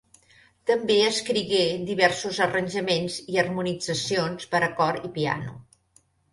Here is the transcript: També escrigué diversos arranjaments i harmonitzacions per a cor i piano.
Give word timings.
També 0.69 0.95
escrigué 1.09 1.59
diversos 1.89 2.41
arranjaments 2.47 3.21
i 3.35 3.39
harmonitzacions 3.43 4.51
per 4.57 4.65
a 4.71 4.75
cor 4.83 5.01
i 5.11 5.15
piano. 5.21 5.59